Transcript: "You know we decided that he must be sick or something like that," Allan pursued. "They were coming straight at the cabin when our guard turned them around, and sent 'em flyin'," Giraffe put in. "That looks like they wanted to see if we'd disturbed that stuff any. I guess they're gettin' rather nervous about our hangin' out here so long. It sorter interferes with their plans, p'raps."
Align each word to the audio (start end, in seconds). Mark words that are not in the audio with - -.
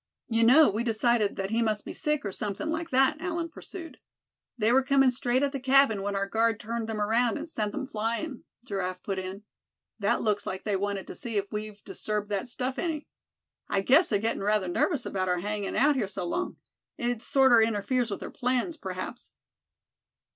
"You 0.27 0.43
know 0.43 0.67
we 0.67 0.83
decided 0.83 1.35
that 1.35 1.51
he 1.51 1.61
must 1.61 1.85
be 1.85 1.93
sick 1.93 2.25
or 2.25 2.31
something 2.31 2.71
like 2.71 2.89
that," 2.89 3.21
Allan 3.21 3.49
pursued. 3.49 3.99
"They 4.57 4.71
were 4.71 4.81
coming 4.81 5.11
straight 5.11 5.43
at 5.43 5.51
the 5.51 5.59
cabin 5.59 6.01
when 6.01 6.15
our 6.15 6.25
guard 6.25 6.59
turned 6.59 6.89
them 6.89 6.99
around, 6.99 7.37
and 7.37 7.47
sent 7.47 7.75
'em 7.75 7.85
flyin'," 7.85 8.43
Giraffe 8.65 9.03
put 9.03 9.19
in. 9.19 9.43
"That 9.99 10.23
looks 10.23 10.47
like 10.47 10.63
they 10.63 10.75
wanted 10.75 11.05
to 11.05 11.13
see 11.13 11.37
if 11.37 11.51
we'd 11.51 11.83
disturbed 11.83 12.29
that 12.29 12.49
stuff 12.49 12.79
any. 12.79 13.05
I 13.69 13.81
guess 13.81 14.07
they're 14.07 14.17
gettin' 14.17 14.41
rather 14.41 14.67
nervous 14.67 15.05
about 15.05 15.29
our 15.29 15.37
hangin' 15.37 15.75
out 15.75 15.95
here 15.95 16.07
so 16.07 16.25
long. 16.25 16.57
It 16.97 17.21
sorter 17.21 17.61
interferes 17.61 18.09
with 18.09 18.21
their 18.21 18.31
plans, 18.31 18.77
p'raps." 18.77 19.29